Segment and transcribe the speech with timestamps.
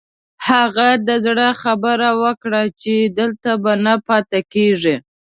[0.49, 4.95] هغه د زړه خبره وکړه چې دلته به نه پاتې کېږي.